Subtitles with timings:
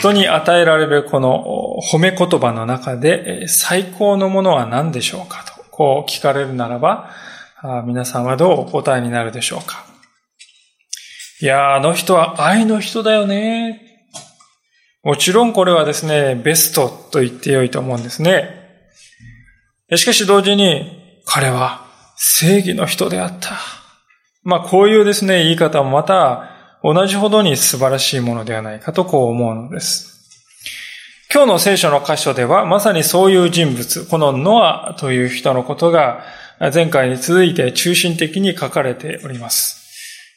[0.00, 7.10] 人に与えられるこの褒め言葉の中で最高のものは何でしょうかと、こう聞かれるならば、
[7.84, 9.84] 皆さんはどうお答えになるでしょうか
[11.42, 13.80] いやあの人は愛の人だよね。
[15.02, 18.60] もちろんこれはですね、ベストと言ってよいと思うんですね。
[19.96, 23.52] しかし同時に、彼は正義の人であった。
[24.42, 26.50] まあこういうですね、言い方もまた
[26.82, 30.19] 同じほどに素晴らしいものではないかとこう思うのです。
[31.32, 36.24] 今日の聖書の箇所ではまさにそういう人物、このノアという人のことが
[36.74, 39.78] 前回に続いて中心的に書かれております。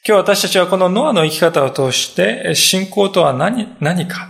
[0.08, 4.30] 今日私たちはこのノアの生き方を通して信仰とは何何か、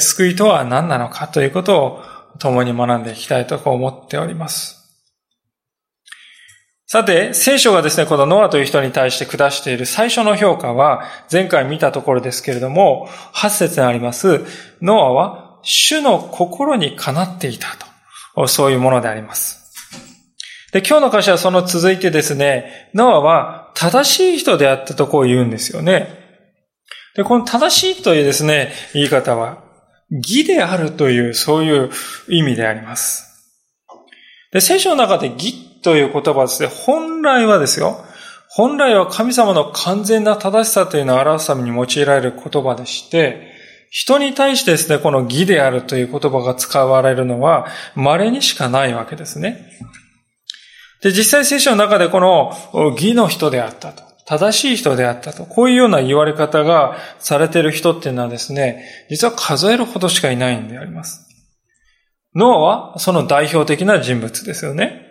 [0.00, 2.02] 救いとは何なのかということを
[2.38, 4.78] 共に学んでいきたいと思っております。
[6.86, 14.40] さて、聖書がですね、このノアという人に対して下している最初の評価は、前回見たところですけれども、8節にあります、
[14.80, 17.92] ノアは主の心にかなっていたと。
[18.48, 19.62] そういうものであります。
[20.72, 26.08] で、今日の歌詞はその続いてですね、ノアは正しい人であったとこう言うんですよね。
[27.14, 29.62] で、この正しいというですね、言い方は、
[30.10, 31.90] 義であるという、そういう
[32.28, 33.28] 意味であります。
[34.52, 38.02] で、聖書の中で義という言葉ですね、本来はですよ、
[38.48, 43.51] 本来は神様の完全な正しさというのを表すために用いられる言葉でして、
[43.94, 49.68] 人に対してですね、この義であるという言葉が使われるのは稀にしかないわけですね。
[51.02, 52.54] で、実際聖書の中でこの
[52.92, 61.28] 義の人であったと、正しい人であったと、こういうような言われ方がされている人っていうのはですね、実は数えるほどしかいないんであります。
[62.34, 65.02] ノアはその代表的な人物ですよね。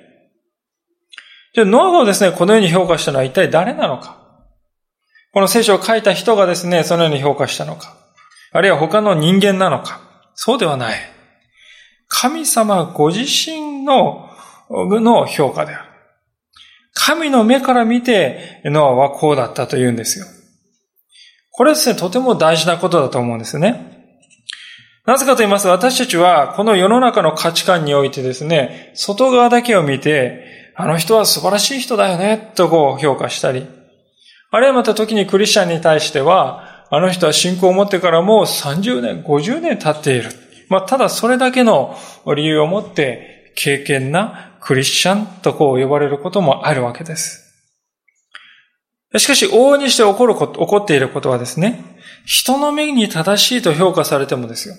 [1.54, 4.18] じゃあ、ノアをですね、このように評価したのは一体誰なのか
[5.34, 8.01] この聖書を書いた人がですね、そのように評価したのか
[8.52, 10.02] あるいは他の人間なのか
[10.36, 11.00] そうではない。
[12.08, 14.30] 神様ご自身の、
[14.70, 15.92] の評価である。
[16.94, 20.26] 神の目から見て、ノアはこうだったと言うんですよ。
[21.52, 23.92] これですね、とても大事なことだと思うんですね。
[25.06, 33.68] なぜかと言いますと、私たちはこの世の中の価値観においてですね、外側だけを見て、あの人は素晴らしい人だよね、とこう評価したり、
[34.52, 40.30] あるいはまた時にクリスチャンに対しては、あの人は信仰を持ってからもう30年、50年経っている。
[40.68, 41.98] まあ、ただそれだけの
[42.36, 47.48] 理由を持って経験なクリスチャンとこう呼ばれることもあるわけです。
[49.18, 54.76] しかし、往々にして起こること、起こっていることはですね、人の目に正しいと評価されてもですよ。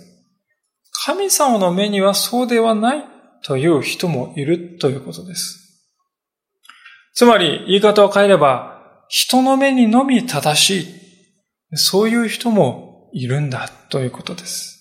[1.07, 3.05] 神様の目にはそうではない
[3.43, 5.83] という人もいるということです。
[7.15, 11.02] つまり、言い方を変えれば、人の目にのみ正しい。
[11.75, 14.73] そういう人もいるんだということです。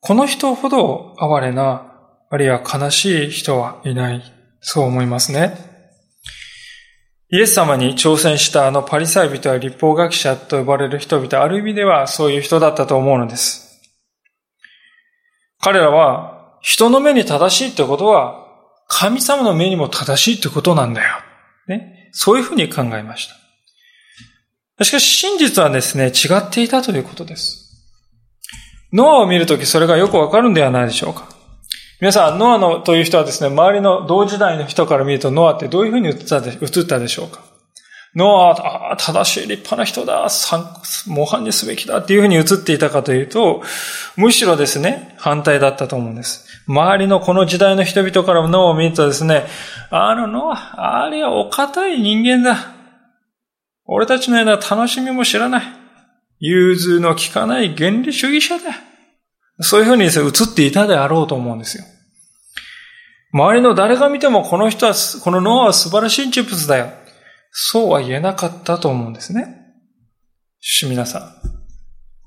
[0.00, 1.92] この人ほど哀れな、
[2.30, 4.22] あるいは悲しい人はいない。
[4.60, 5.56] そう思いますね。
[7.30, 13.82] イエス様に挑戦したあのパリサイ人や立法学者と呼ばれる人々、ある意味ではそういう人だったと思うのです。
[15.60, 18.46] 彼らは人の目に正しいということは
[18.86, 21.16] 神様の目にも正しいってことなんだよ。
[21.66, 22.10] ね。
[22.12, 23.34] そういうふうに考えました。
[24.84, 27.68] しかし真実はですね、違っていたということです。
[28.92, 31.28] ノアを見るときそれがよくわかるんではないでしょうか。
[32.00, 37.42] 皆さん、ノアのという人はですね、周りの同時代の人から見るとノアってどういうふうに映ったで映ったでしょうか。
[38.14, 40.28] ノア、あ正しい立派な人だ、
[41.06, 43.62] 模範にすべきだっていうふうに映っていたかというと、
[44.16, 46.46] むしろですね、反対だったと思うんです。
[46.68, 49.46] 周りのこの時代の人々からノアを見るとですね、
[49.90, 52.77] あのノア、あれはお堅い人間だ。
[53.88, 55.62] 俺たちのような楽しみも知らない。
[56.40, 58.74] 融通の効かない原理主義者だ。
[59.60, 61.84] そういうふうにですね、映っていたであろうと思うんですよ。
[63.32, 64.94] 周りの誰が見てもこの人は、
[65.24, 66.92] このノアは素晴らしい人物だよ。
[67.50, 69.56] そうは言えなかったと思うんですね。
[70.60, 71.32] し皆さん。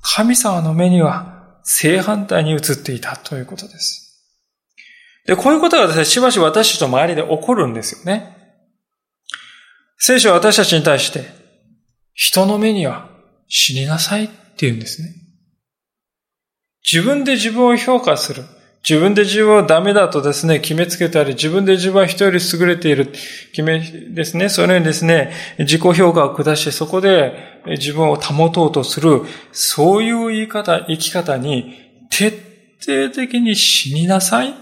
[0.01, 4.01] 神様の目には正反対に映っていたということです。
[5.27, 8.35] で、こういうことがですね、しばし私たちと周りで起こるんですよね。
[9.97, 11.40] 聖書は私たちに対して、
[12.13, 13.09] 人の目には
[13.47, 15.15] 死になさいって言うんですね。
[16.91, 18.43] 自分で自分を評価する。
[18.87, 23.13] 自分で自分をダメだとですね、決めつけたり、自分で自分は人より優れている、
[23.51, 29.21] 決めですね、そのようにですね、自己評価を下して、そこで自分を保とうとする、
[29.51, 31.75] そういう言い方、生き方に、
[32.09, 32.31] 徹
[32.79, 34.55] 底的に死になさい、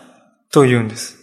[0.52, 1.19] と言うんです。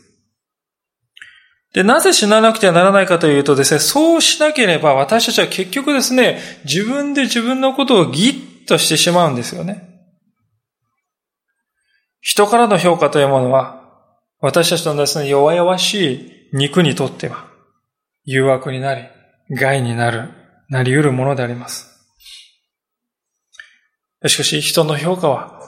[1.76, 8.30] で、なぜ死ななくてはならないかというとですね、そうしなければ私たちは結局ですね、自分で自分のことをギ
[8.64, 9.86] ッとしてしまうんですよね。
[12.22, 13.82] 人からの評価というものは、
[14.40, 17.44] 私たちのですね、弱々しい肉にとっては、
[18.24, 19.02] 誘惑になり、
[19.50, 20.30] 害になる、
[20.70, 21.90] なり得るものであります。
[24.26, 25.60] しかし、人の評価は、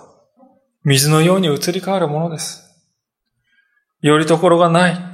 [0.84, 2.64] 水のように移り変わるものです。
[4.00, 5.07] よりどころがない、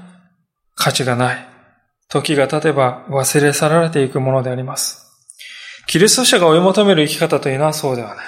[0.74, 1.48] 価値がない、
[2.08, 5.04] 時が経てば忘れ去られていくものであります。
[5.86, 8.24] キリスト者が追い求める生き方というのはそうではない。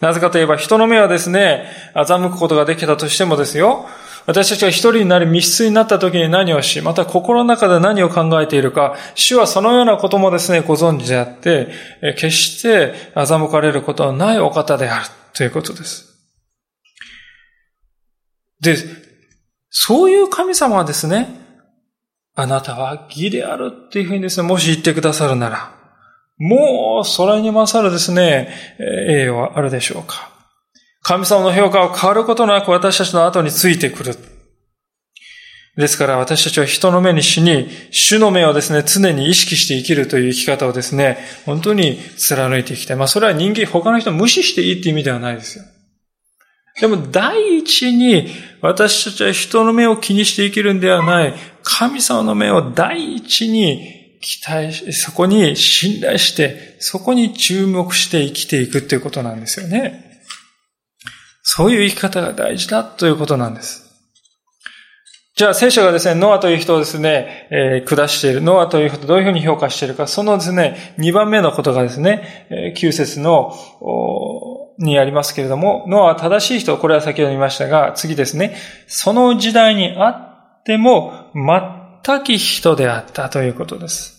[0.00, 3.86] なぜかといえば人の目はですね、欺くことができたとしてもですよ、
[4.26, 11.68] 私たちが一人になり密室になった時に何をし、また心の中で何を考えているか、主はそのようなこともですね、ご存知であって、
[12.16, 16.14] 決して欺かれることのないお方であるということです。
[18.60, 18.76] で、
[19.68, 21.43] そういう神様はですね、
[22.34, 25.72] あなたは義であるっていうふうにですね、もし言ってくださるなら、
[26.36, 30.30] もう、それに勝るですね、栄誉はあるでしょうか。
[31.02, 34.16] 神様の評価は変わることなく私たちの後についてくる。
[35.76, 42.96] ですから私たちは人の目に死に、主の目をですね、常に意識して生きるという生き方をですね、本当に貫いていきたい。
[42.96, 45.64] まあそれは人間、他の人を無視していいって意味ではないですよ。
[46.80, 48.28] でも第一に
[48.64, 60.22] 私たちは人の目を気にして生きるんではない、神様の目を第一に期待し、そこに信頼して、そこに注目して生きていくっていうことなんですよね。
[61.42, 63.84] そういう生き方が大事だということなんです。
[65.36, 68.40] じゃあ聖書がですね、ノアという人をですね、えー、下している。
[68.40, 70.06] ノアという人をどういうふうに評価しているか。
[70.06, 73.52] そのですね、2番目のことがですね、えー、9節の、
[74.78, 78.56] にありますけれども、ノアは正しい人、これは先ほど言いましたが、次ですね、
[78.86, 81.12] その時代にあっても、
[82.02, 84.14] 全き人であったということです。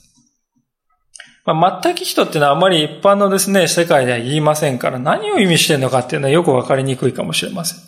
[1.46, 7.80] まあ、全き人っていうのはあまり一般のですね、世界では言いませんから、何を意味してるのかっていうのはよくわかりにくいかもしれません。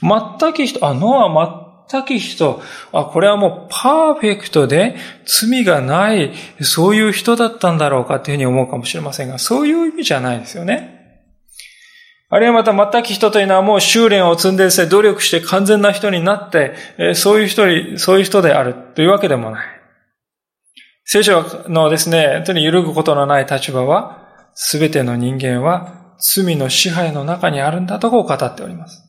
[0.00, 2.62] 全き人、あ、ノア全き人、
[2.92, 4.96] あ、これはもうパーフェクトで
[5.26, 6.32] 罪がない、
[6.62, 10.93] そういう人だったんだろうかっていうふうに思うかもしれませんが、そういう意味じゃないですよね。
[12.34, 16.74] あるいはまた全き人というのはもう修練を積んでですね、努力して完全な人になって、
[17.14, 19.66] そういう人に、そういう人であるというわけでもない。
[21.04, 29.04] 聖書のですね、本当に揺るぐことのない立場は、すべての人間は罪の支配の中にあるんだとこう語っております。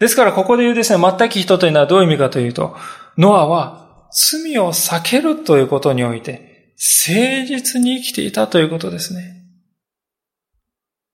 [0.00, 2.74] ですからここで言うですね、全き人というのはどういう意味かというと、
[3.18, 6.72] ノアは罪を避けるということにおいて、
[7.06, 9.43] 誠実に生きていたということですね。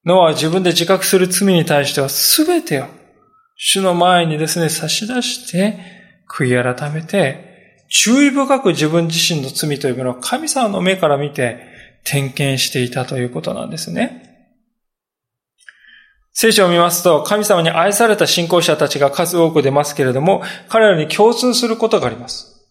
[0.05, 2.87] ノアは自分で自覚する罪に対しては全てを
[3.62, 5.79] 主の前にですね、差し出して、
[6.26, 11.67] 悔い改めて、注意深く自分自身の罪というものを神様の目から見て
[12.05, 14.49] 点検していたということなんですね。
[16.32, 22.66] 聖書を見ますと、神様に愛された信仰者たちが数多く出ますけれども、彼らに共通することがあります。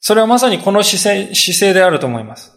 [0.00, 2.55] それはまさにこの姿勢姿勢であると思います。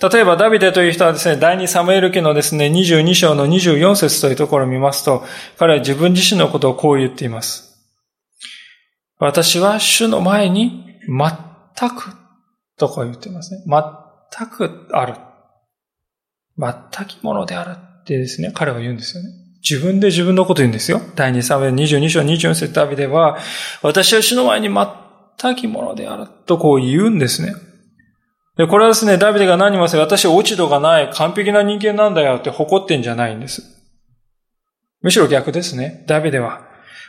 [0.00, 5.24] 例えば、ダビデという人はですね、第二サムエル記のですね、22章の24節というところを見ますと、
[5.58, 7.70] 彼は自分自身のことをこう言っています。
[9.18, 12.14] 私は主の前に全く、
[12.78, 13.62] とこう言ってますね。
[13.68, 15.14] 全くある。
[16.56, 19.28] 全きものであるってですね、彼は言うんですよね。
[19.62, 21.02] 自分で自分のこと言うんですよ。
[21.14, 23.36] 第2サムエル22章24節ダビデは、
[23.82, 27.54] 私は主の前に全きものであるとこう言うんですね。
[28.60, 33.62] で、これはですね、ダビデが何もせ、私は落ち度がない完璧な人間なんだよって誇ってんじゃないんです。
[35.00, 36.04] むしろ逆ですね。
[36.06, 36.60] ダビデは、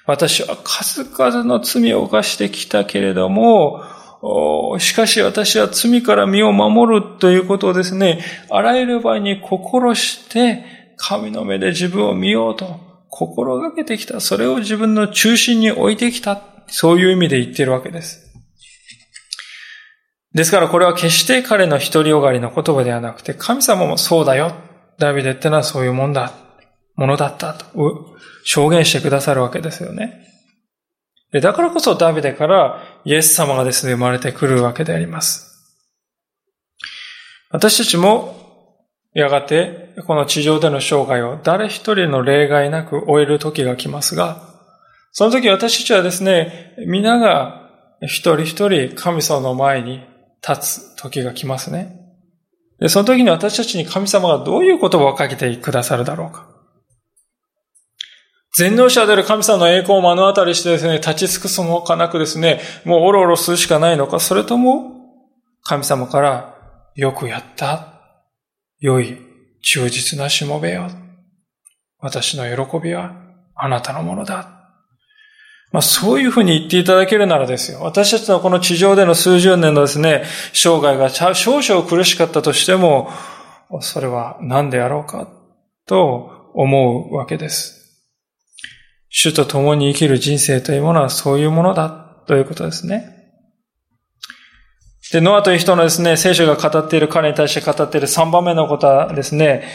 [0.06, 3.84] 私は数々の罪を犯してきたけれども、
[4.80, 10.64] しかし私は罪から身を守るということをですね、あらゆる場合に心して
[10.96, 12.80] 神の目で自分を見ようと
[13.10, 14.22] 心がけてきた。
[14.22, 16.42] それを自分の中心に置いてきた。
[16.68, 18.31] そういう意味で言ってるわけです。
[20.34, 24.54] ですからこれは決して彼の独りよがりの言葉ではなくて、神様もそうだよ。
[24.98, 26.32] ダビデってのはそういうもんだ。
[26.96, 30.28] ものだったと証言してくださるわけですよね。
[31.34, 35.48] だからこそダビデからイエス様がですね、生まれてくるわけであります。
[37.50, 38.36] 私たちも
[39.14, 44.50] やがてこの地上での生涯を誰一人の例外なく終える時が来ますが、
[45.12, 47.70] その時私たちはですね、皆が
[48.02, 50.11] 一人一人神様の前に
[50.48, 51.98] 立つ時が来ますね。
[52.80, 56.50] で、その時に私たちに神様がどういう言葉をかけてくださるだろうか。
[58.58, 64.92] 全能者である神様の栄光を目の当たりしてですね、立ち尽くすもかなくですね、もうおろおろするしかないのか、それとも、
[65.64, 66.56] 神様から、
[66.96, 68.02] よくやった。
[68.80, 69.18] 良い、
[69.62, 70.90] 忠実なしもべよ。
[72.00, 73.14] 私の喜びは、
[73.56, 74.61] あなたのものだ。
[75.72, 77.80] まあそういうふうに言っていただけるならですよ。
[77.82, 80.24] 私たちのこの地上での数十年のですね、
[80.54, 83.10] 生涯が少々苦しかったとしても、
[83.80, 85.30] それは何であろうか
[85.86, 88.04] と思うわけです。
[89.08, 91.90] 主と共に生きる人生というものはそういうものだ
[92.28, 93.18] ということですね。
[95.12, 99.68] で、ノアという人のですね、聖書が語っている、彼に対して語っている3番目のことはですね、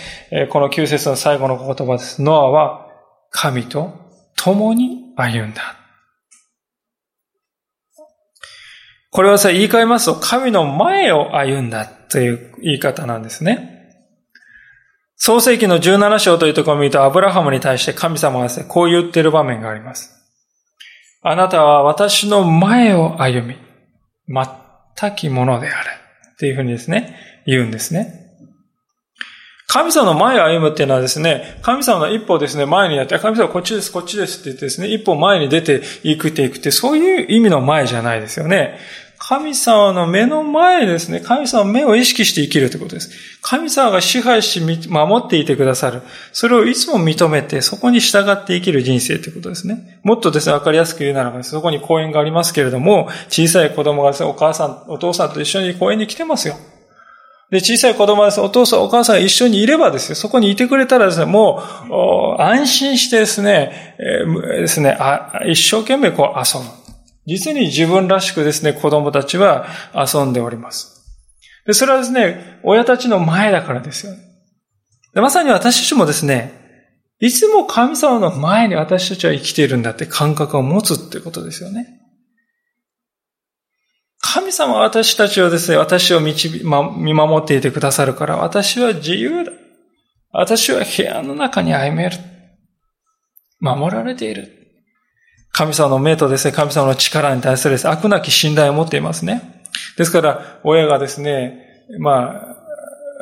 [0.50, 2.22] この9節の最後の言葉です。
[2.22, 2.86] ノアは
[3.30, 3.92] 神と
[4.36, 5.76] 共に歩んだ。
[9.16, 13.94] これはさ、言い換えますと、神の前を歩んだという言い方なんですね。
[15.16, 20.14] 創世記の17章というところを見ると、アブラハムに対して神様がですね、こう言っている場面があります。
[21.22, 23.56] あなたは私の前を歩み、
[25.00, 25.88] 全きものである。
[26.34, 28.26] っていうふうにですね、言うんですね。
[29.66, 38.78] 神様の前を歩むっていうのはですね、神様の一歩ですね、前にやって、神様こっちです、こっちですって言ってですね、一歩前に出ていくっていくって、そういう意味の前じゃないですよね。
[39.18, 41.20] 神様の目の前ですね。
[41.20, 43.10] 神様の目を意識して生きるということです。
[43.42, 46.02] 神様が支配し守っていてくださる。
[46.32, 50.00] それをいつも認めて、そこに従って生きる人生ということですね。
[50.02, 56.56] もっとですね、わかりやすく言うならば、そこに公園がありますけれども、小さい子供がですね、お母さん、お父さんと一緒に公園に来てますよ。
[57.50, 66.85] で、小さい子供はですね、お父さん、お母さんが一緒にいればですよ、そこにいてくれたらですね、もう、安心してですね、えー、ですねあ一生懸命こう遊ぶ。
[67.26, 70.96] 実に自分らしくですね、子供たちは遊んでおります。
[71.66, 74.12] で、それはですね、親たちの前だからですよ。
[75.14, 76.66] でまさに私たちもですね、
[77.18, 82.00] いつも神様の前に私たちは生きているんだって感覚を持つってことですよね。
[84.20, 86.62] 神様は私たちをですね、私を導、
[86.98, 89.52] 見守っていてくださるから、私は自由だ。
[90.30, 92.18] 私は部屋の中に歩める。
[93.58, 94.55] 守られている。
[95.56, 99.62] 神様の命とですね、神様の力に対するです、ね、悪なき信頼を持っていますね。
[99.96, 102.56] ですから、親がですね、ま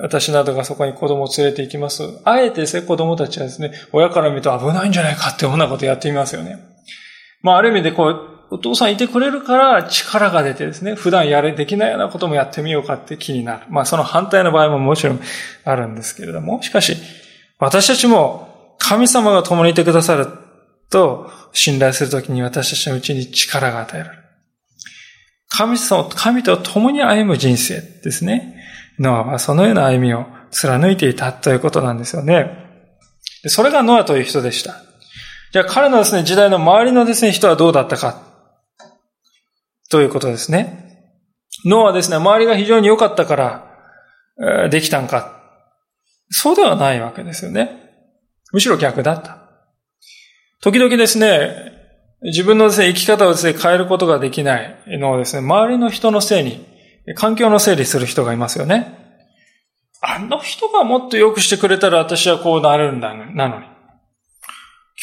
[0.01, 2.03] あ、私などがそこに子供を連れて行きます。
[2.25, 6.59] あえてですね、子供たちはですね、親から見ると危ないんじゃないかってようなことやってみますよね。
[7.41, 13.67] まあ、ある意味でこう、お父さんいてくれるから力が出てですね、普段やれ、できないようなこともやってみようかって気になる。
[13.69, 15.21] まあ、その反対の場合ももちろん
[15.65, 16.97] あるんですけれども、しかし、
[17.61, 20.27] 私たちも神様が共にいてくださる
[20.95, 24.23] と信頼するときに私たちのうちに力が与えられる。
[25.49, 28.63] 神様、神と共に歩む人生ですね。
[29.01, 32.49] ノアはそのような歩みを貫いていたということなんですよね。
[33.49, 34.77] それがノアという人でした。
[35.53, 38.23] じゃあ彼のですね、時代の周りのですね、人はどうだったか。
[39.91, 41.11] ということですね。
[41.65, 45.43] ノアはですね、周りが非常に良かったから、できたんか。
[46.31, 47.81] そうではないわけですよね。
[48.53, 49.44] むしろ逆だった。
[50.65, 51.75] 時々ですね、
[52.23, 56.67] 自分のですね、生き方をですね、変えることができないのをですね、周りの人のせいに、
[57.17, 59.21] 環境のせいにする人がいますよね。
[60.01, 63.67] あの人がもっと良くしてくれたら私はこうなるんだ、なのに。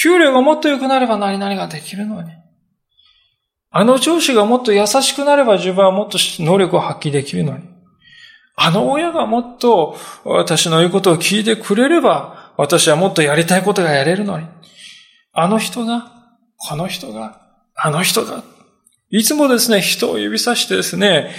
[0.01, 2.31] 給料がもっと良くなれば何々ができるのに。
[3.69, 7.69] あの上司がもっと優しくなれば自分はもっと能力を発揮できるのに。
[8.55, 14.47] あの親がもっと私の言うことを聞いてくれれば私はもっとやりたいことがやれるのに。
[15.33, 16.11] あの人が、
[16.57, 17.41] この人が、
[17.75, 18.43] あの人が、
[19.13, 21.31] いつもですね、人を指さしてですね、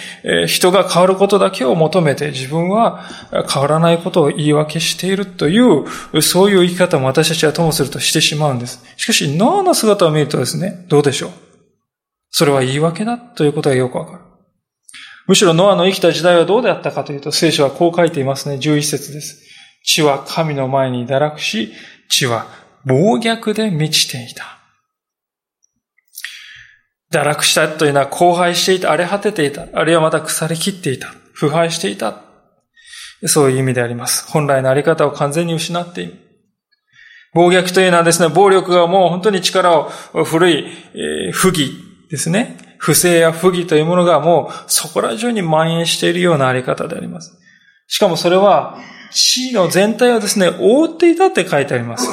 [0.47, 3.03] 人が変わることだけを求めて自分は
[3.51, 8.85] 変わらないことを言い訳しているという、そういう生き方も私たちはともするとしてしまうんです。
[8.99, 11.31] しかし、ノアの姿を見るとですね、どうでしょう？
[12.31, 14.19] それは言い訳だということがよくわかる。
[15.27, 18.57] むしろノアの生きた時代はどうであったかというと、聖書はこう書いていますね。
[18.57, 19.43] 11節です。
[19.85, 21.73] 地は神の前に堕落し、
[22.11, 22.47] 地は
[22.85, 24.59] 暴虐で満ちていた。
[27.13, 32.23] 堕落したというのは荒廃していた、荒れ果てていた、あるいはまた腐りきっていた、腐敗していた。
[33.27, 34.29] そういう意味であります。
[34.31, 36.15] 本来のあり方を完全に失っている。
[37.35, 39.91] 暴虐というのはですね、暴力がもう本当に力を
[40.25, 41.73] 古い、えー、不義
[42.11, 42.77] ですね。
[42.79, 47.39] 不正や不義というものがもうそこら中に蔓延しているようなあり方であります。
[47.87, 48.77] しかもそれは
[49.13, 52.09] 地の全体をですね、覆っていたって書いてあります。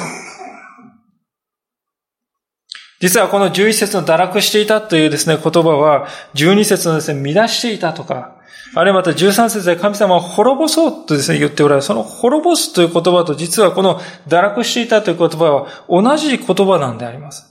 [3.00, 8.36] 実はこの11節の堕落していたというですね、言葉は、12節のですね、乱していたとか、
[8.74, 11.82] あるいはまた13節で神様を滅ぼそうとですね、言っておられる。
[11.82, 17.46] その滅ぼすという言葉と実はこの堕落していたという言葉は同じ言葉なんであります。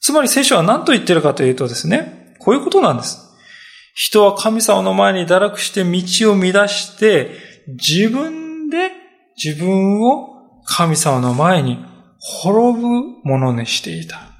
[0.00, 3.20] つまり聖書は何と言っているかというとですね、こういうことなんです。
[3.94, 7.30] 人は神様の前に堕落して道を乱して、
[7.68, 8.90] 自分で
[9.36, 11.84] 自分を神様の前に
[12.18, 12.86] 滅ぶ
[13.22, 14.33] ものにしていた。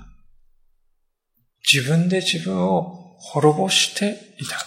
[1.71, 4.59] 自分で自分を滅ぼしていた。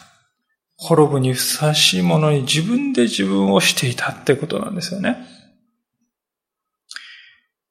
[0.77, 5.17] 滅ぶにふさわしいものに自分で自分をしていたってことなんですよね。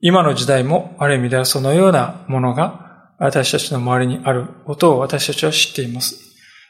[0.01, 6.21] 今の時代もある意味ではそのようなものが私たちの周りにあることを私たちは知っています。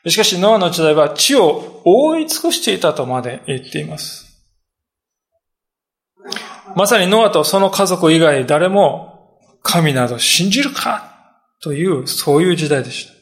[0.08, 4.24] しかし、ノアの時代は地を覆い尽くしていたとまで言っています。
[6.76, 11.15] まさにノアとその家族以外誰も神など信じるか
[11.62, 13.12] という、そういう時代でした。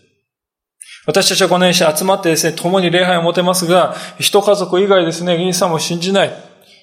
[1.06, 6.32] 私たちはこのようにして集まってですね、共に礼拝を持てますが、一家族以外ですね、イエス様を信じない。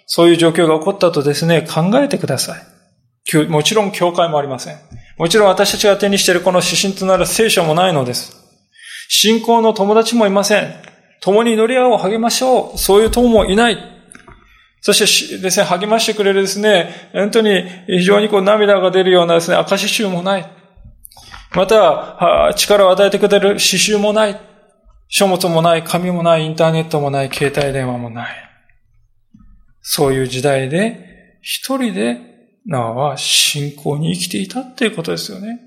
[0.05, 3.45] そういう状況が起こったとですね、考えてください。
[3.47, 4.77] もちろん教会もありません。
[5.17, 8.35] もちろん私たちが手にしているこの指針となる聖書もないのです。
[9.09, 10.73] 信仰の友達もいません。
[11.21, 12.77] 共に乗り合おう、励ましょう。
[12.77, 13.77] そういう友もいない。
[14.81, 20.60] そしてですね、励ましてくれるですね、本当に非常にこう涙が出るようなですね、証集もない。
[21.53, 24.39] また、力を与えてくれる刺繍もない。
[25.07, 28.35] 書物もない、紙もない、インターネットもない、携帯電話もない。
[29.81, 32.31] そういう時代で、一人で
[32.65, 35.59] ナアは信仰に生きていたっていうことですよね。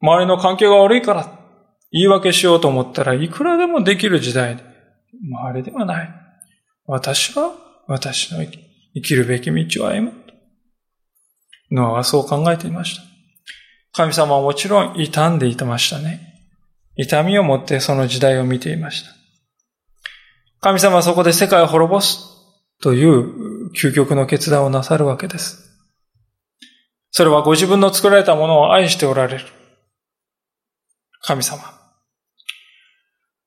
[0.00, 1.38] 周りの環境が悪いから、
[1.90, 4.62] 言い訳しようと思ったらいくらでもできる時代で、
[5.28, 6.10] 周りではない。
[6.86, 7.52] 私は
[7.86, 8.44] 私の
[8.94, 10.12] 生きるべき道を歩む。
[11.70, 13.13] ノアはそう考えていました。
[13.96, 16.34] 神様はもちろん傷んでいてましたね。
[16.96, 19.10] 痛みを持ってその時代を見ていました。
[20.60, 22.18] 神様はそこで世界を滅ぼす
[22.82, 25.70] という究極の決断をなさるわけです。
[27.12, 29.44] それはご自分の作られたものを愛しておられる。
[31.20, 31.62] 神様。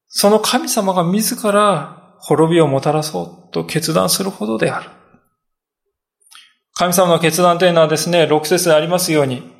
[0.07, 4.89] その神様が自ら滅びをもたらそうと決断するほどである。
[6.73, 9.56] 神様の決断というのはですね、6節でありますように、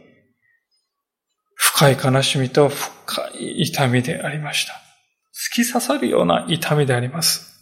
[1.57, 4.73] 深い悲しみと深い痛みでありました。
[5.33, 7.57] 突き刺さるような痛みであります。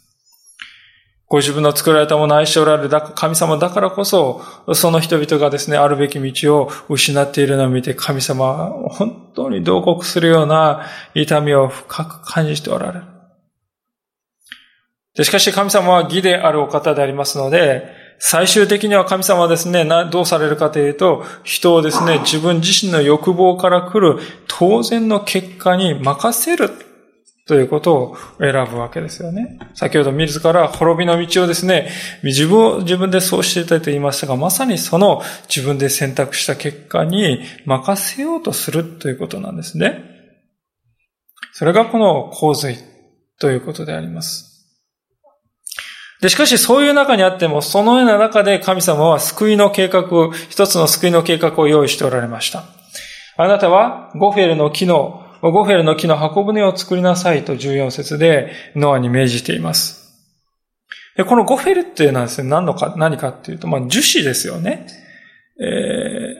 [1.28, 4.42] ご自分の作られたものを愛しておられる神様だからこそ、
[4.74, 13.04] その人々がですね、あるべき道を失っているのを見て、神様は本当に同国するような痛みを深く感じておられる。
[15.24, 26.70] しかし神様は義であるお方でありますので、最終的には神様はですね、どうされるかというと、人をですね、自分自身の欲望から来る当然の結果に任せる
[27.46, 29.58] ということを選ぶわけですよね。
[29.74, 31.90] 先ほど自ら滅びの道をですね、
[32.24, 40.02] 自分を自分でそうしていたと言いましたが、まさにその自分で選択した結果に任せようとするということなんですね。
[41.52, 42.78] それがこの洪水
[43.38, 44.45] ということであります。
[46.20, 52.64] で、しかしそういう中にあっても、そのような中で神様は救いの計画を、一つの救いの計画を用意しておられました。
[53.36, 60.06] あなたはゴフェルの木の、ゴフェルの木の箱舟を作りなさいと14節でノアに命じています。
[61.16, 64.86] でこのゴフェルっていうのはですね、何のか、何かっていうと、まあ樹脂ですよね。
[65.60, 66.36] えー、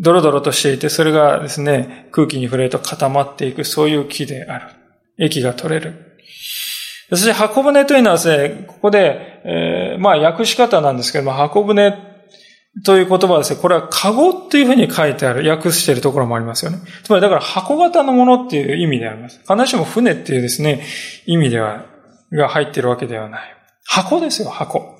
[0.00, 4.68] ドロドロとしていて、それがですね、空気に触れると固まっていく、そういう木である。
[5.18, 6.18] 液が取れる。
[7.10, 11.94] そして箱舟というのはですね、ここで、えー、まあ訳し方なんですけども、箱舟
[12.84, 16.78] という言葉はですね、これはカゴっていうふうに書いてある、訳しているところもありますよね。
[17.02, 19.40] つまりだから箱型のものっていう意味であります。
[19.40, 20.84] 必ずしも船っていうですね、
[21.26, 21.86] 意味では、
[22.30, 23.40] が入っているわけではない。
[23.86, 24.98] 箱ですよ、箱。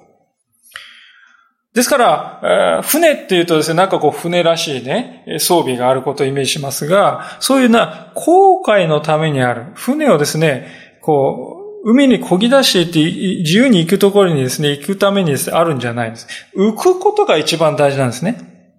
[1.75, 10.69] ですから、船っていうとですね、なんかこう船らしいね、装備があることをイメージしますが、そういうな、航海のためにある、船をですね、
[11.03, 11.58] こう、
[11.91, 16.27] 海に漕ぎ出していって自由に行くところにですね、行くためにですね、あるんじゃないんです。
[16.55, 18.77] 浮くことが一番大事なんですね。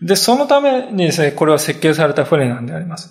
[0.00, 3.10] で、そのためにですね、これは設計された船なんであります。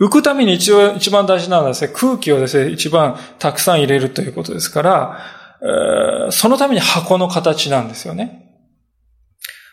[0.00, 8.40] 浮くために一応一番大事なのはですね、空気をですね、一番たくさん入れるということですから、そのために箱の形なんですよね。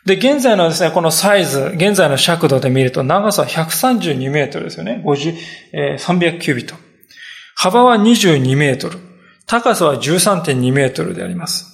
[0.05, 5.01] で、現在のですね、このサイズ、現在の尺度で見ると長さ132メートルですよね。
[5.05, 5.35] 50、
[5.71, 6.90] えー、300キュービット。
[7.61, 8.97] 幅は22メートル。
[9.45, 11.67] 高さは13.2メートルであります。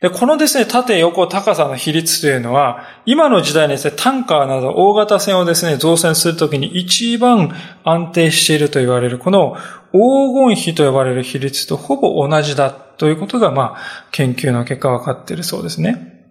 [0.00, 9.56] で、このですね、縦横高さの比率というのは、今の時代にですね、タンカーなど大型船をですね、造船するときに一番安定していると言われる、この
[9.90, 16.28] 黄金比と呼ばれる比率とほぼ同じだということが、まあ、研究の結果分かっているそうですね。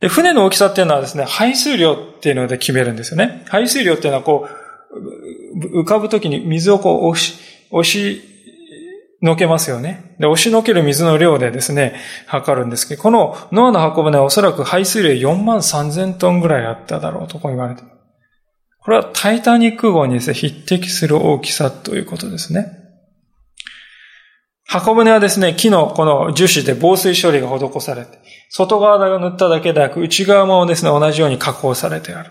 [0.00, 3.46] で、船の大きさっていうのはですね、排水量っていうので決めるんですよね。
[3.48, 4.66] 排水量っていうのはこう、
[5.56, 7.34] 浮かぶときに水をこう押し、
[7.70, 8.22] 押し
[9.22, 10.14] のけますよね。
[10.18, 11.94] で、押しのける水の量でですね、
[12.26, 17.82] 測るんですけど、このノアの箱舟はおそらく排水量4万3000トンぐらいあっただろうとこう言われて。
[18.80, 22.86] これはタイタニック号にですね、匹敵する大きさということですね。
[24.68, 28.18] 箱舟はですね、木のこの樹脂で防水処理が施されて、
[28.50, 32.30] 外側を塗っただけでなく、内側もですね、同じように加工されてある。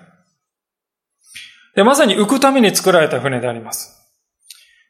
[1.76, 4.02] で、まさに浮くために作られた船であります。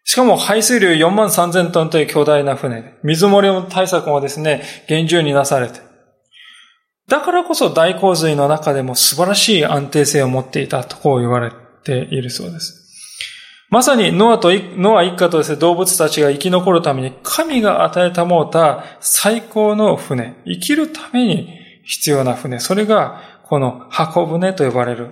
[0.04, 5.80] しかも排水量4万3000トンという巨大な船で、水漏れ対策もですね、厳重になされて、
[7.08, 11.52] だからこそ大洪水の中でも素晴らしい安定性を持っていたとこう言われ
[11.84, 12.84] ているそうです。
[13.70, 21.50] まさにノアと、ノア一家とですね、動物たちが生き残るために神が与えたもうた最高の船、生きるために
[21.84, 25.12] 必要な船、それがこの箱舟と呼ばれる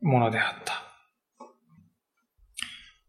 [0.00, 0.82] ものであった。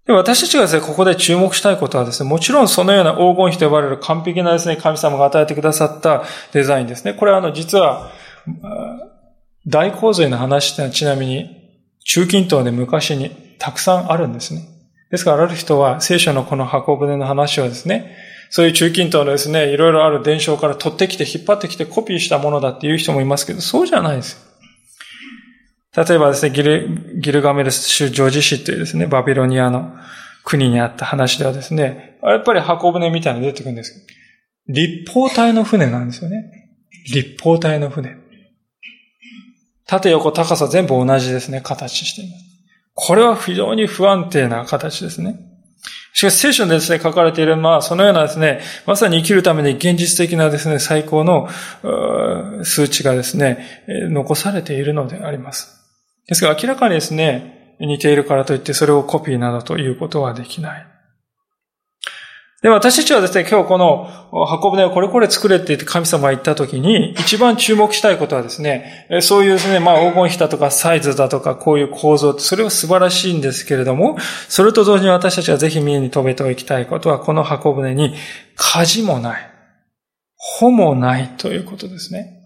[0.05, 7.13] で私たちがですね、ここで注目したいことはですね、もちろんそのような黄金比と呼ばれる完璧なですね、神様が与えてくださったデザインですね。
[7.13, 8.11] これはあの、実は、
[9.65, 11.63] 大洪水の話ってのはちなみに、
[12.03, 14.67] 中近東で昔にたくさんあるんですね。
[15.09, 18.17] ですから、ある人は聖書のこの箱舟の話をですね、
[18.49, 24.42] そういう中近東のですね、いろいろある伝承から取ってきて、引っ張ってきてコピーしたものだっていう人もいますけど、そうじゃないです。
[25.95, 29.93] 例えばですね、ギル、ギルガメル州ジョージ市というですね、バビロニアの
[30.43, 36.69] 国にあった話ではですね、やっぱり箱舟みたいなの出てくるんですけど、立方体の船なんですよね。
[37.13, 38.17] 立方体の船。
[39.85, 42.43] 縦横高さ全部同じですね、形しています。
[42.95, 45.35] これは非常に不安定な形ですね。
[46.13, 51.49] しかし聖書でですね、書かれている、まあ、そのようなですね、まさに生きるために現実的なですね、最高の
[52.63, 55.82] 数値がですね、残されているのであります。
[56.27, 60.87] ですが明らかにですね、似ているからといってそれをコピーなどということはできない。
[62.63, 64.05] で、私たちはですね、今日この
[64.47, 78.15] 箱舟をこれこれ作れって言って神様が言った時に、一番注目したいことはですね、そういうですね、まあ黄金比だとかサイズだとかこういう構造って、それは素晴らしいんですけれども、それと同時に私たちがぜひ見えに留めておきたいことは、この箱舟に
[78.55, 79.51] 舵もない、
[80.37, 82.39] 帆もないということですね。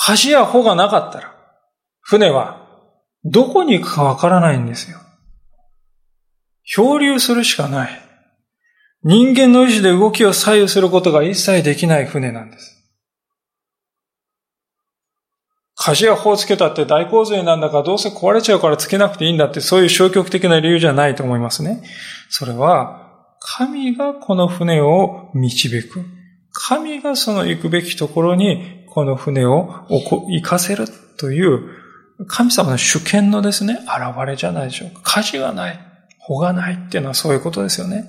[0.00, 1.34] 舵や帆がなかったら、
[2.00, 2.64] 船は
[3.24, 4.98] どこに行くかわからないんですよ。
[6.62, 8.00] 漂流するしかない。
[9.02, 12.76] 人間の意志で動きを左右することが一切できない船なんです。
[15.74, 21.82] 舵や砲をつけたって大洪水なんだからどうせ壊れちゃうからつけなくていいんだってそういう消極的な理由じゃないと思いますね。
[22.28, 26.04] それは神がこの船を導く。
[26.52, 30.86] 神がその行くべきところにこの船を行かせる
[31.18, 31.70] という
[32.26, 35.02] 神様の主権のですね、現れじゃないでしょうか。
[35.04, 35.78] 舵がない。
[36.18, 38.06] 穂がないっていうのはそういうことですよね。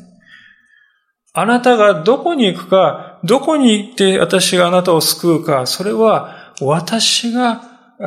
[1.34, 7.62] あなたがどこに行くか、どこに行って私があなたを救うか、それは私が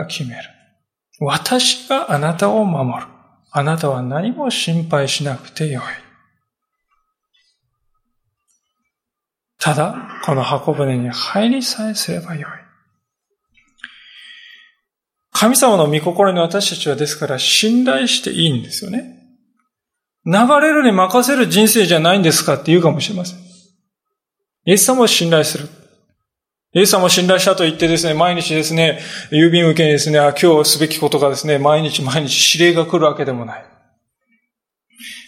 [0.08, 0.42] 決める。
[1.20, 3.08] 私があなたを守る。
[3.52, 5.82] あなたは何も心配しなくてよい。
[9.60, 12.61] ただ、この箱舟に入りさえすればよい。
[15.42, 19.18] 神様の御心に私たちはですから信頼していいんですよね。
[20.24, 23.40] 流れるに任せる人生じゃないんですかって言うかもしれません。
[23.40, 25.68] イエス様を信頼する。
[26.74, 29.00] イエス様を信頼したと言ってですね、毎日ですね、
[29.32, 33.64] 郵便受けにですね、今日すべきことがですね、毎日毎日指令が来るわけでもない。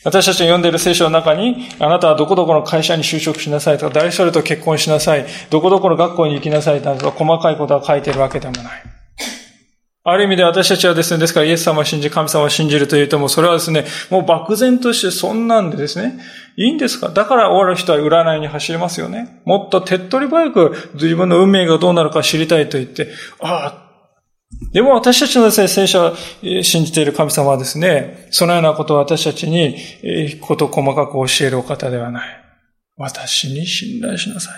[0.04, 8.93] 私たちが読んでいる聖書の中に、あなたはどこどこの会社に就職しなさいとか、誰それと結婚しなさい、どこどこの学校に行きなさいとか、細かいことが書いてるわけでもない。
[10.06, 16.20] ある意味で私たちはですね、ですからイエス様を信じ、神様を信じるというとも、それはですね、もう漠然としてそんなんでですね、
[16.56, 17.08] いいんですか？
[17.08, 19.40] だから終わる人は占いに走りますよね。
[19.46, 23.08] もっと手っ取り早く自分の運命がどうなるか知りたいと言って、
[23.40, 23.84] ああ、
[24.72, 26.14] でも私たちのですね、聖書を
[26.62, 29.76] 信じている神様はですね、そのようなことを私たちに、
[30.42, 32.28] こと細かく教えるお方ではない。
[32.98, 34.54] 私に信頼しなさい。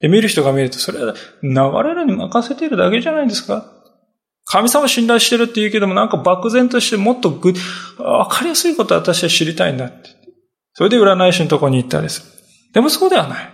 [0.00, 3.79] で、見る人が見ると、それは流れるに任せているだけじゃないですか
[4.50, 7.54] 神様を信頼してるって言うけども、なんか漠然としてもっとぐ、
[7.98, 10.10] わかりやすいことを私は知りたいんだって。
[10.74, 12.26] それで占い師のとこに行ったりする。
[12.72, 13.52] でもそうではない。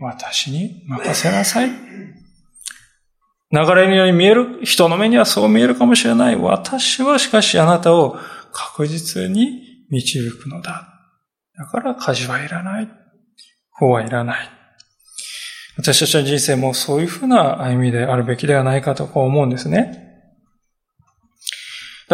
[0.00, 1.70] 私に任せなさい。
[1.70, 6.36] 流れのように見える、人の目にはそう見えるかもしれない。
[6.36, 8.18] 私はしかしあなたを
[8.52, 10.88] 確実に導くのだ。
[11.56, 12.88] だから火事はいらない。
[13.70, 14.50] 法はいらない。
[15.76, 20.04] 私たちの人生もそういうふうな歩みであるべきではないかとこう思うんですね。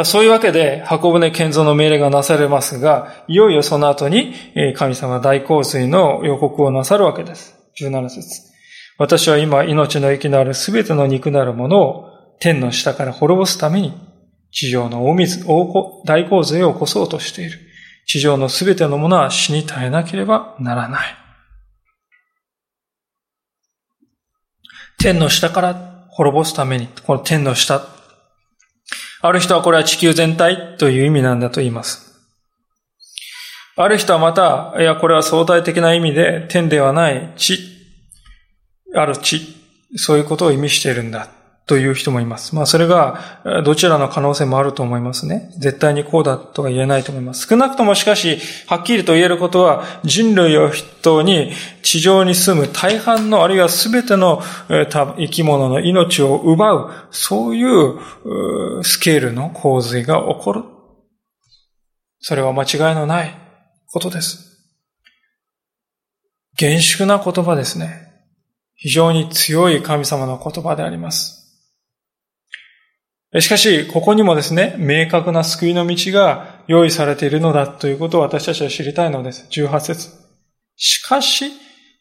[0.05, 4.35] そういうわけで、箱舟建造の命令がなされますが、いよいよその後に、
[4.77, 7.57] 神様大洪水の予告をなさるわけです。
[7.81, 8.51] 17節
[8.99, 13.93] 私は今、命の息のあるすべての肉なるものを天の下から滅ぼすために、
[14.53, 15.45] 地上の大水、
[16.05, 17.59] 大洪水を起こそうとしている。
[18.07, 21.21] 地上のすべてのものは死に絶えなければならない。
[25.03, 27.87] 天の下から滅ぼすために、この天の下。
[29.23, 32.21] ある人はこれは地球全体という意味なんだと言います。
[33.77, 37.59] ある人はまた、いや、これは相対的な意味で天ではない地、
[38.95, 39.41] ある地、
[39.97, 41.29] そういうことを意味しているんだ
[41.67, 42.57] という人もいます。
[42.57, 45.53] まあそれがどちらの可能性もあると思いますね。
[45.59, 47.47] 絶対にこうだとは言えないと思います。
[47.47, 60.65] 少なくともしかし、はっきりと言えることは人類を筆頭に地上に住む大半のあるいは全ての生き物の命を奪う、そういうスケールの洪水が起こる。
[62.19, 63.35] それは間違いのない
[63.87, 64.47] ことです。
[66.57, 68.11] 厳粛な言葉ですね。
[68.75, 71.40] 非常に強い神様の言葉であります。
[73.39, 79.47] しかし、ここにもですね、明確な救いの道が用意されているのだということを私たちは知りたいのです。
[79.53, 80.11] 18節
[80.75, 81.53] しかし、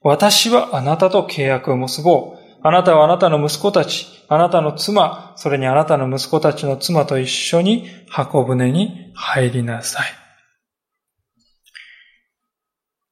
[0.01, 2.39] 私はあなたと契約を結ぼう。
[2.63, 10.07] あなたはあなたの息子たち、あなたの妻、それにあなたの息子たちの妻と一緒に箱舟に入りなさい。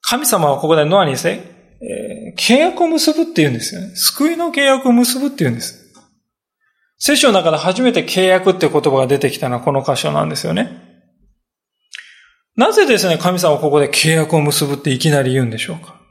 [0.01, 1.43] 神様はここでノアにですね、
[1.81, 3.95] えー、契約を結ぶって言うんですよね。
[3.95, 5.86] 救いの契約を結ぶって言うんです。
[6.99, 10.83] 聖書の中で初めて契約って言葉が出てきたのはこの箇所なんですよね。
[12.55, 16.01] なぜですね、神様はここで契約を結ぶっていきなり言うんでしょうか？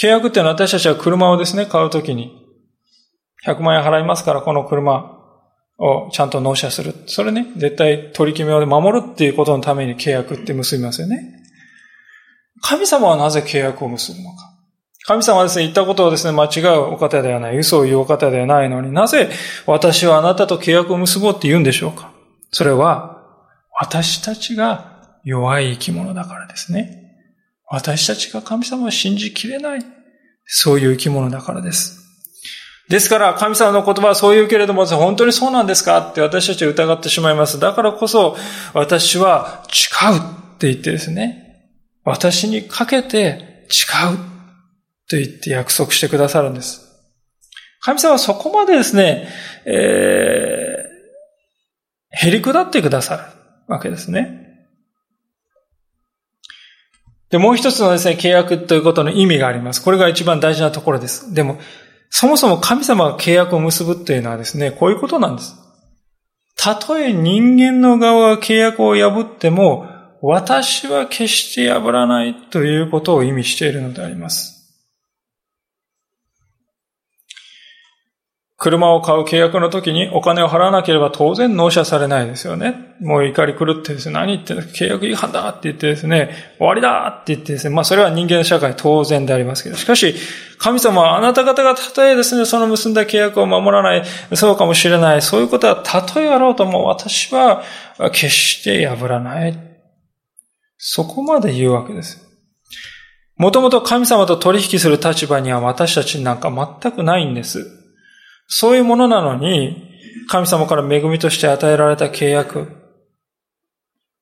[0.00, 2.32] 契約っていうのは私たちは車をですね、買うときに、
[3.44, 5.18] 100万円払いますからこの車
[5.76, 6.94] をちゃんと納車する。
[7.06, 11.34] それね、絶対取り決めを守るっていうことのために契約って結びますよね。
[12.62, 14.57] 神様はなぜ契約を結ぶのか？
[15.08, 19.30] 神様はですね、言ったことをですね、間違うお方ではない、嘘を言うお方ではないのになぜ
[19.64, 22.12] 私はあなたと契約を結ぼうって言うんでしょうか？
[22.52, 23.22] それは、
[23.72, 27.14] 私たちが弱い生き物だからですね。
[27.70, 29.80] 私たちが神様を信じきれない。
[30.44, 32.04] そういう生き物だからです。
[32.90, 35.98] ですから、神様の言葉はそう言うけれども、本当にそうなんですか？
[36.10, 37.58] って私たちは疑ってしまいます。
[37.58, 38.36] だからこそ、
[38.74, 40.20] 私は誓うっ
[40.58, 41.64] て言ってですね、
[42.04, 44.37] 私にかけて誓う
[45.08, 46.86] と言って約束してくださるんです。
[47.80, 49.28] 神様はそこまでですね、
[49.64, 53.22] えー、減り下ってくださる
[53.66, 54.48] わけですね。
[57.30, 59.82] で、もう一つのですね、契約ということの意味があります。
[59.82, 61.34] これが一番大事なところです。
[61.34, 61.58] でも、
[62.10, 65.54] そもそも神様が契約を結ぶというのはですね、こういうことなんです。
[66.56, 69.86] たとえ人間の側が契約を破っても、
[70.20, 74.57] 私は決して破らないということを意味しているのであります。
[78.60, 82.96] 車を買う契約の時にお金を払わなければ当然納車されないですよね。
[83.00, 90.12] もう怒り狂ってですね、何言ってんの契約違反だって言ってですね、終わりだって言ってですね、まあそれは人間社会当然でありますけど、しかし、
[90.58, 94.02] 神様はあなた方がたとえですね、その結んだ契約を守らない、
[94.34, 97.62] そうかもしれない、そういうことはたとえあろうとも私は
[98.12, 99.56] 決して破らない。
[100.78, 102.26] そこまで言うわけです。
[103.36, 106.50] もともと神様と取引する立場には私たちなんか
[106.82, 107.77] 全くないんです。
[108.48, 109.86] そういうものなのに、
[110.28, 112.68] 神様から恵みとして与えられた契約。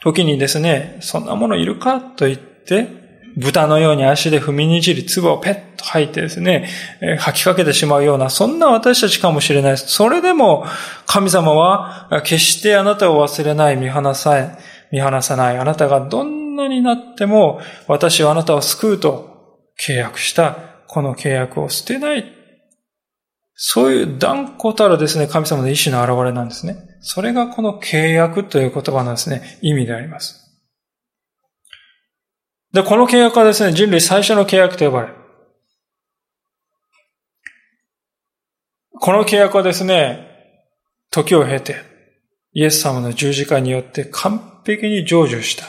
[0.01, 6.69] 時にですね、そんなものいるかと言って、豚のように足で踏みにじり、唾をペッと吐いてですね、
[7.19, 9.89] 吐きかけてしまうような、そんな私たちかもしれないです。
[9.89, 10.65] それでも、
[11.07, 14.59] 神様は、決してあなたを忘れない、見放さない、
[14.91, 15.59] 見放さない。
[15.59, 20.57] あなたがどんなになっても、私はあなたを救うと契約した、
[20.89, 22.36] この契約を捨てない。
[23.59, 26.77] そういう断固たるですね、神様の意志の現れなんですね。
[27.01, 30.43] それがこの契約という言葉のですね、意味であります。
[32.73, 35.15] で、この契約はですね、人類最初の契約と呼ばれる。
[39.01, 40.29] この契約はですね、
[41.11, 41.77] 時を経て、
[42.53, 45.65] イエス様の十字架によって完璧に成就した。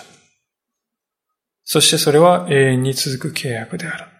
[1.63, 4.16] そしてそれは永遠に続く契約である。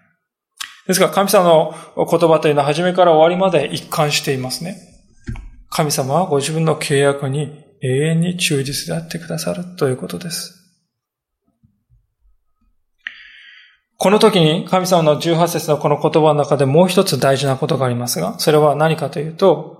[0.88, 4.78] ですから神様の言葉というのは初めから終わりまで一貫していますね。
[5.70, 10.58] 神様はご自分の契約に永遠に忠実であってくださるということです。
[14.00, 19.78] この時に神様の18節のこの言葉の中でもう一つ大事なことがありますが、それは何かというと、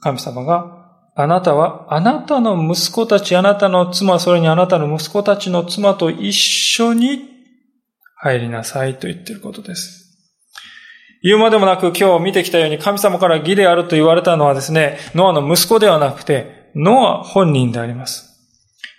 [0.00, 0.78] 神様が、
[1.16, 7.28] あなたはあなたの息子たち、あなたの妻、それにあなたの息子たちの妻と一緒に
[8.16, 9.99] 入りなさいと言っていることです。
[11.22, 18.30] 言うまでもなく今日見てきたように神様から義であると言われたのはですね、ノアの息子ではなくて、ノア本人であります。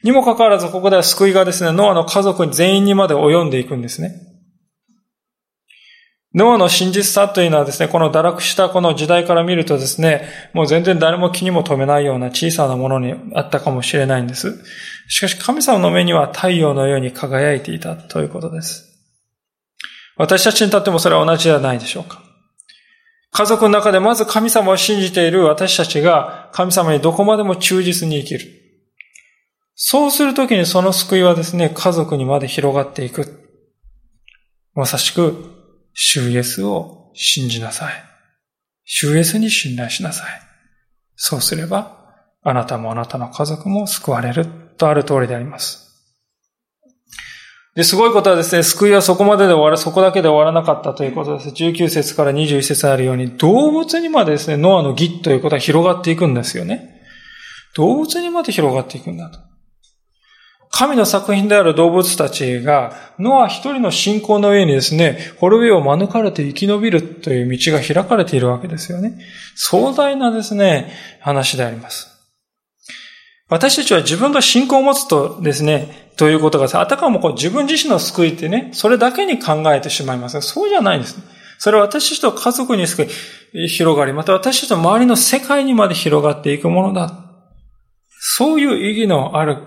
[0.03, 4.13] にもかかわらずここでは救いがですね、ノアの家族全員にまで及んでいくんですね。
[6.33, 14.63] ノアの真実さというのはですね、この堕落したこの時代から見るとですね、もう全然誰も気にも留めないような小さなものにあったかもしれないんです。
[15.09, 18.90] しかし神様の目には太陽のように輝いていたということです。
[20.21, 22.21] 私たちにとってもそれは同じではないでしょうか。
[23.31, 28.41] 家族の中でまず神様を信じている私たちが神様にどこまでも忠実に生きる。
[29.73, 33.49] そうするときにその救いはですね、家族にまで広がっていく。
[34.75, 35.55] まさしく
[35.93, 37.93] 主イエスを信じなさい。
[38.85, 40.27] 主イエスに信頼しなさい。
[41.15, 41.97] そうすれば、
[42.43, 44.45] あなたもあなたの家族も救われる
[44.77, 45.90] とある通りであります。
[47.75, 51.49] で、すごいことはですね、救いはそこまでで終わる、そこだけで終わらなかったということです。
[51.49, 57.01] 19節から21節あるように、動物にまでですね、ノアの義ということは広がっていくんですよね。
[57.75, 59.39] 動物にまで広がっていくんだと。
[60.69, 69.17] 神の作品である動物たちが、ノア一人の信仰の上にですね、滅びを免れて生き延びるという道が開かれているわけですよね。
[69.55, 72.09] 壮大なですね、話であります。
[73.47, 81.17] 私たちは自分が信仰を持つとですね、ということがあたかもこう自分自身の救いってね、それだけに考えてしまいますが、そうじゃないんです。
[81.57, 83.07] それは私たちと家族に救
[83.55, 87.11] い、広がり、また私たちの周りの世界にまで広がっていくものだ。
[88.19, 89.63] そういう意義のある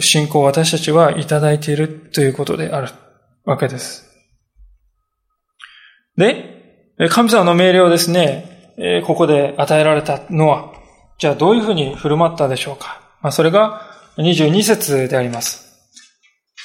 [0.00, 2.88] 信仰を私たちはいただいているということである
[3.44, 4.08] わけです。
[6.16, 10.72] で、神様の命令をですね、ここで与えられたのは、
[11.18, 13.02] じゃあどういうふうに振る舞ったでしょうか。
[13.20, 15.64] まあ、それが22節であります。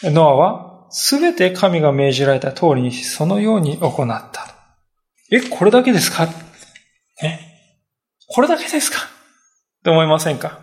[0.04, 4.56] ノアはすべて神が命じられた通りに、そのように行った。
[5.32, 6.28] え、これだけですか？
[7.24, 7.40] え
[8.28, 8.98] これだけですか？
[9.00, 9.02] っ
[9.84, 10.60] て思いませんか？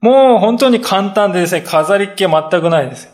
[0.00, 3.08] もう本当に簡単でですね、飾りっ気全くないです。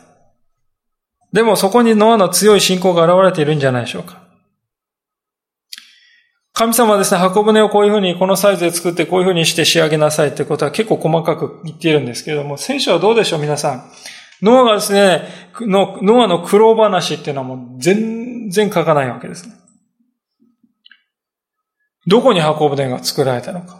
[1.33, 4.26] でもそこにノアの強い信仰が現れているんじゃないでしょうか。
[6.57, 13.91] 神様はですね、箱舟をこういうふうにこのサイズで作ってこういうふうにして仕上げなさいってことは結構細かく言っているんですけれども、聖書はどうでしょう皆さん。
[14.41, 15.21] ノアがですね、
[15.61, 19.53] のノアの苦労話っていうのはもう全然書かないわけですね。
[22.07, 23.79] どこに箱舟が作られたのか。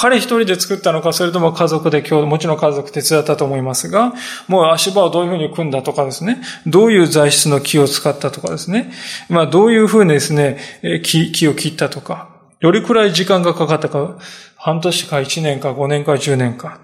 [0.00, 4.14] 彼一人で作ったのか、それとも家族で今日、もちろん家族手伝ったと思いますが、
[4.46, 8.92] もう足場をどういうふうに組んだとかですね、どういう材質の木を使ったとかですね、
[9.28, 10.58] まあどういうふうにですね、
[11.02, 12.28] 木木を切ったとか、
[12.60, 14.18] どれくらい時間がかかったか、
[14.56, 16.80] 半年か1年か5年か10年か。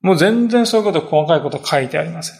[0.00, 2.38] もう全然そういうこと、細かいこと書いてありません。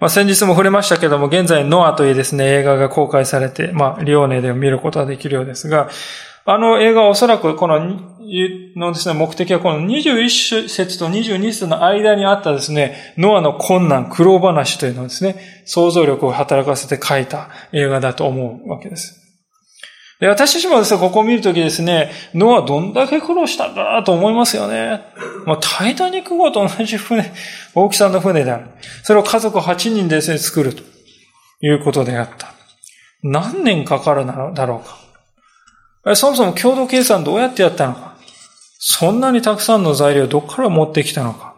[0.00, 5.88] まあ、先日も触れましたけども、現在ノアというですね、映画が公開されて、まあ、リオーネで見ることができるようですが、
[6.48, 8.15] あの映画はおそらくこの、
[8.76, 19.22] のですね、目的はこの21節と22節の間にあったですね、ノアの困難、苦労話というのをですね、想像力を働かせて書いた映画だと思うわけです。
[20.18, 25.02] で私たちもですね、ここを見るときですね、ノアどんだけ苦労したんだと思いますよね。
[25.44, 27.32] まあ、タイタニック号と同じ船、
[27.74, 28.66] 大きさの船である。
[29.02, 30.82] それを家族8人でですね、作ると
[31.60, 32.54] いうことであった。
[33.22, 36.14] 何年かかるだろうか。
[36.14, 38.15] そもそも共同計算どうやってやったのか
[38.78, 41.56] そんなにたくさんの材料をどこから持ってきたのか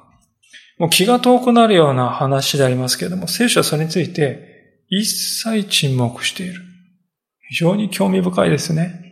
[0.79, 6.63] もう気が遠くなるような話でありますけれども、聖書はそれについて一切沈黙している。
[7.51, 9.05] 非常に興味深いですね。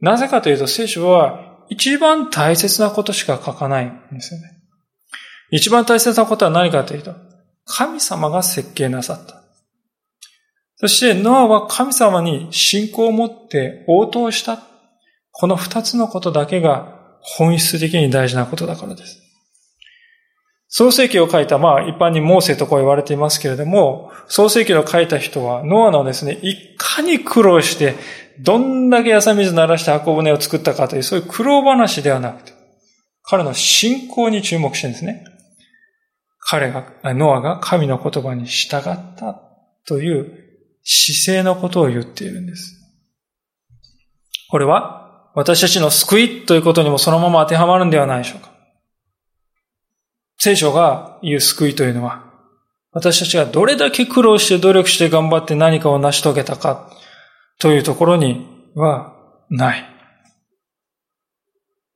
[0.00, 4.50] なぜかというと聖書は一番大切なことしか書かないんですよね。
[5.50, 7.14] 一番大切なことは何かというと、
[7.64, 9.42] 神様が設計なさった。
[10.76, 14.62] そしてノアは神様に信仰を持って応答した。
[15.32, 19.18] この二つのことだけが本質的に大事なことだからです。
[20.68, 27.94] 創世記を書いた、まあ一般にモーセとこう言われていますけれども、創世記を書いた人は、ノアのですね、いかに苦労して、
[28.40, 32.52] どんだけ朝水鳴らして箱舟を作ったかという、そういう苦労話ではなくて、
[33.22, 35.24] 彼の信仰に注目してるんですね。
[36.38, 38.82] 彼が、ノアが神の言葉に従っ
[39.14, 39.42] た
[39.86, 40.32] という
[40.84, 42.78] 姿勢のことを言っているんです。
[44.50, 45.01] これは
[45.34, 48.52] 私たちの救いということにもそのまま当てはまるんではないでしょうか。
[50.38, 52.24] 聖書が言う救いというのは、
[52.90, 56.90] 私たちがどれだけ苦労して努力して頑張って何かを成し遂げたか
[57.58, 59.14] というところには
[59.48, 59.84] ない。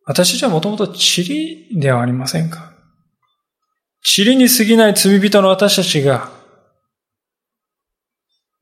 [0.05, 2.73] 私たちはもともと塵ではありませんか
[4.17, 6.31] 塵に過ぎない罪人の私たちが、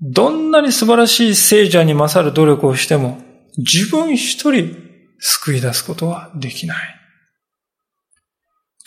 [0.01, 3.23] どんなに素晴らしい聖者に勝る努力をしても、
[3.57, 4.77] 自分一人
[5.19, 6.77] 救い出すことはできない。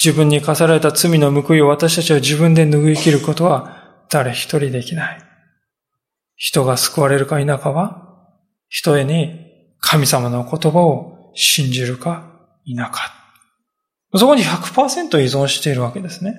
[0.03, 5.21] 自分に課された罪の報いを私たちは自分で拭い切ることは誰一人できない。
[6.35, 8.29] 人が救われるか否かは、
[8.69, 9.47] 人へに
[9.79, 12.31] 神様の言葉を信じるか
[12.63, 13.13] 否か。
[14.15, 16.35] そこに100%依存しているわけですね。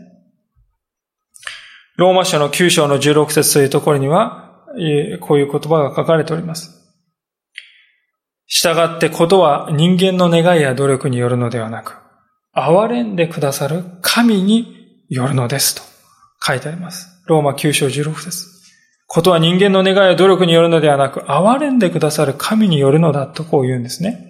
[1.96, 4.64] ローマ書の9章の16節というところには、
[5.20, 6.87] こういう言葉が書かれております。
[8.48, 11.96] 従ってことは人間の願いや努力によるのではなく、
[12.56, 15.82] 憐れんでくださる神によるのですと
[16.42, 17.22] 書いてあります。
[17.26, 18.46] ローマ9章16節
[19.06, 24.24] ことは人間の願いや努力によるのではなく、憐れんでくださる神によるのだとこう言うんですね。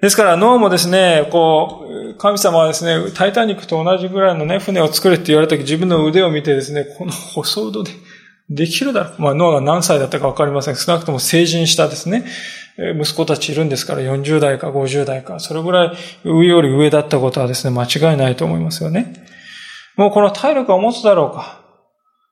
[0.00, 7.90] ですから脳もですね、こう、神様はですね、タイタニックと同じぐらいのね、船を作れって言われた時自分の腕を見てですね、この細腕で
[8.50, 9.22] できるだろう。
[9.22, 10.76] まあ脳が何歳だったかわかりません。
[10.76, 12.24] 少なくとも成人したですね、
[13.00, 19.14] 息子たちいるんですから40代か50代か、それぐらい上より上だったことはですね、間違いないと思いますよね。
[19.96, 21.60] もうこの体力を持つだろうか。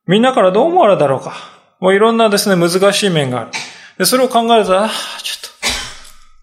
[0.06, 1.34] みんなからどう思われるだろうか。
[1.80, 3.50] もういろんなですね、難しい面がある。
[3.98, 4.88] でそれを考えると、ああ、
[5.22, 5.40] ちょっ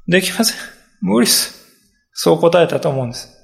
[0.08, 0.58] と、できません。
[1.02, 1.66] 無理っす。
[2.14, 3.36] そう答えたと思うんです。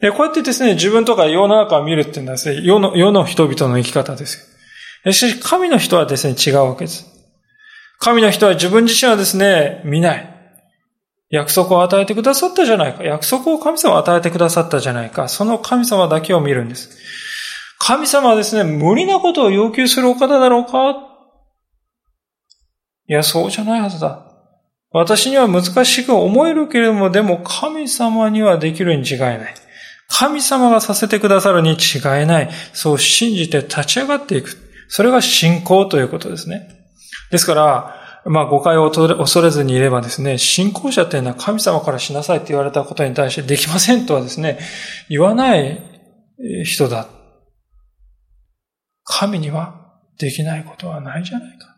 [0.00, 4.47] で、こうやってですね、自分とか世の中を見るっていうのはですね、世の、世の人々の生き方ですよ。
[5.04, 7.06] しかし、神の人はですね、違うわけです。
[7.98, 10.34] 神の人は自分自身はですね、見ない。
[11.30, 13.04] 約束を与えてくださったじゃないか。
[13.04, 15.28] 約束を神様を与えてくださったじゃないか。
[15.28, 16.96] その神様だけを見るんです。
[17.78, 21.08] 神様はですね、無理なことを要求するお方だろうか
[23.08, 24.24] いや、そうじゃないはずだ。
[24.90, 29.54] 私には難しく思えるけれども、でも神様にはできるに違いない。
[30.08, 32.50] 神様がさせてくださるに違いない。
[32.72, 34.67] そう信じて立ち上がっていく。
[34.88, 36.68] それが信仰ということですね。
[37.30, 44.58] ですから、まあ誤解を恐れずにいればですね、信仰者っていうのは神様からしなさいって言われたことに対してできませんとはですね、
[45.08, 45.80] 言わない
[46.64, 47.06] 人だ。
[49.04, 51.76] 神にはできないことはないじゃないか。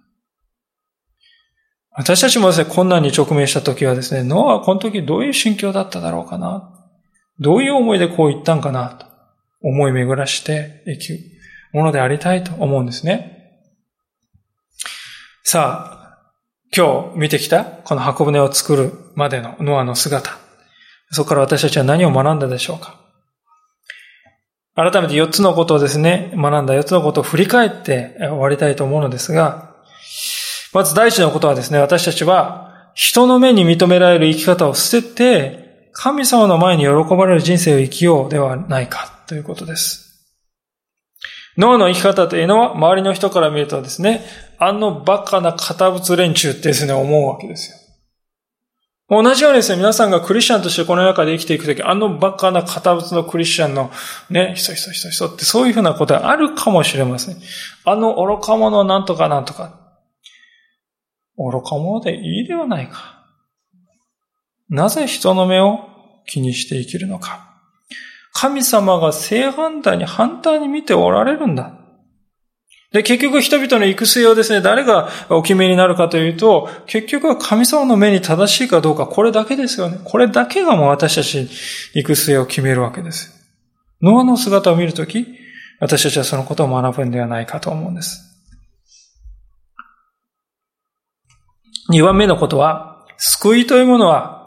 [1.93, 6.73] 私たちもですね、困難に直面した時はですね、ノアはこの時どういう心境だっただろうかな。
[7.41, 9.07] どういう思いでこう言ったんかなと
[9.63, 11.19] 思い巡らして生きる
[11.73, 13.41] ものでありたいと思うんですね。
[15.43, 16.19] さあ、
[16.77, 20.39] 今日見てきたこの箱舟を作るまでのノアの姿。
[21.11, 23.01] そこから私たちは何を学んだでしょうか
[24.77, 29.75] 改めて4つのことをですね、学んだ4つのことを振り返って終わりたいと思うのですが、
[30.73, 40.10] まず第一のことはですね、私たちは人の目に認められる生き方を捨てて、神様の前に喜ばれる人生を生きようではないかということです。
[41.61, 44.25] 脳の生き方というのは周りの人から見るとですね、
[44.59, 47.77] あのバカな堅物連中ってですね、思うわけですよ。
[49.23, 53.91] 同じようにですね、皆さんがクリスチャンとしてこの中で生きていくとき、あのバカな堅物のクリスチャンの
[54.31, 57.37] ね、ひそひそひそひそってそういうふうなことがあるかもしれません。
[57.85, 59.79] あの愚か者なんとかなんとか。
[61.37, 63.27] 愚か者でいいではないか。
[64.71, 65.81] なぜ人の目を
[66.27, 67.50] 気にして生きるのか。
[68.33, 71.75] 神様が正反対に反対に見ておられるんだ。
[72.93, 79.99] で、結局人々の行く末をですね、誰がお決めになるかというと、結局は神様の目に正しいかどうか、これだけですよね。
[80.05, 81.49] これだけがもう私たち
[81.95, 83.33] 行く末を決めるわけです。
[84.03, 85.27] ノアの姿を見るとき、
[85.79, 88.27] 私たちはそのことを学ぶんではないかと思うんです。
[91.89, 94.40] 二番目のことは、救いというものは、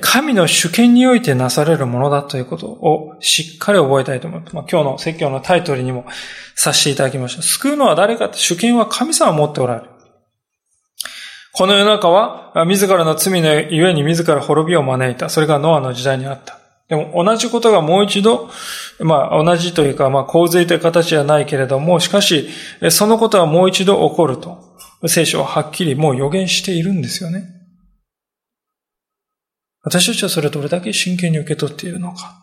[0.00, 4.54] 神の主権においてなされるものだということをしっかり覚えたいと思います。
[4.54, 6.06] まあ、今日の説教のタイトルにも
[6.56, 7.42] させていただきました。
[7.42, 9.90] 救うのは誰かって主権は神様を持っておられる。
[11.52, 15.30] この世の中は、自らの罪のゆえに自ら滅びを招いた。
[15.30, 16.58] それがノアの時代にあった。
[16.88, 18.50] でも同じことがもう一度、
[19.00, 22.50] まあ同じというか、まあ洪水という形じゃないけれども、しかし、
[22.90, 24.76] そのことはもう一度起こると。
[25.06, 27.55] 聖書ははっきりもう予言しているんですよね。
[29.86, 32.34] 私たちはそれをどれだけ真剣に受け取っているのか。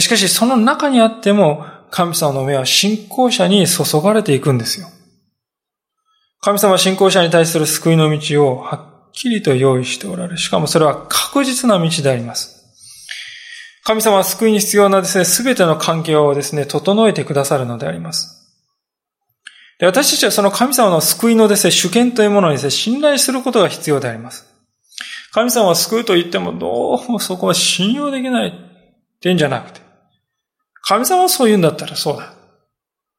[0.00, 4.88] しかし、その中にあっても、神様の目は信仰者に注がれていくんですよ。
[6.40, 12.64] 神様は信仰者に対する救いの道をはっきりと用意しておられる、しかもそれは確実な道であります。
[13.84, 18.50] 神様は救いに必要なですね、すべての関係をですね、整えてくださるのであります。
[19.78, 24.53] で私たちはその神様の救いのですね、主権というものにですね、信頼することが必要であります。
[25.34, 28.52] 神様は救うと言ってもどうもそこは信用できないっ
[29.20, 29.80] てんじゃなくて、
[30.82, 32.34] 神様はそう言うんだったらそうだ。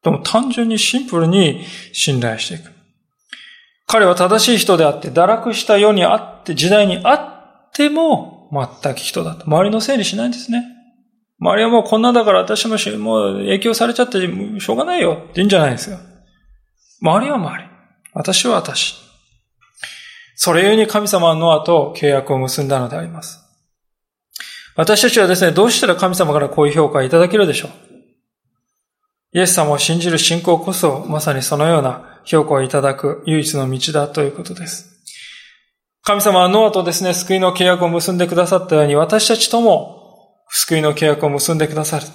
[0.02, 2.72] でも単純にシンプルに信頼していく。
[3.86, 8.50] 彼は正しい人であって、堕落した世にあって、時代にあっても、
[8.82, 9.44] 全く人だと。
[9.46, 10.64] 周りのせいにしないんですね。
[11.42, 15.98] 周りはもうこんなだから私ももう影響されちゃってしょうがないよって言うんじゃないですよ。
[17.02, 17.70] 周りは周り。
[18.14, 19.05] 私は私。
[20.36, 23.42] それゆえに神様はノアと契約を結んだのであります。
[24.76, 27.72] 私たちはですね、どうしたら神様からこういう評価をいただけるでしょう？
[29.32, 34.92] イエス様を信じる信仰こそ、まさにそのような評価をいただく唯一の道だということです。
[36.04, 42.06] 神様はノアとですね、救いの契約を結んでくださったように、私たちとも救いの契約を結んでくださる。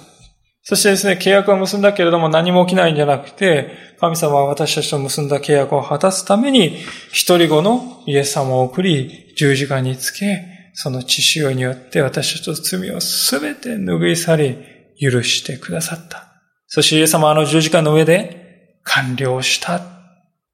[0.63, 6.77] そしてですね、契約を結んだけれども何も起きないんじゃなくて、神様は私たちと結んだ契約を果たすために、
[7.11, 14.57] 一人子のイエス様を送り、十字架につけ、その血潮によって私たちの罪をすべて拭い去り、
[15.01, 16.27] 許してくださった。
[16.67, 19.79] そしてイエス様はあの十字架の上で完了した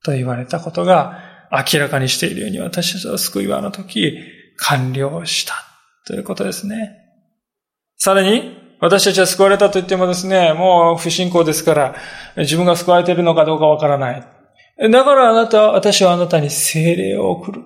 [0.03, 1.19] と言われたことが
[1.51, 4.17] 明らかにしているように私たちの救いはあの時
[4.57, 5.53] 完了した
[6.05, 6.95] ということですね。
[7.97, 11.95] さらに、私たちは救われたと言ってもですね、もう不信仰ですから、
[12.35, 14.23] 自分が救われているのかどうかわからない。
[14.91, 17.63] だからあなた、私はあなたに精霊を送る。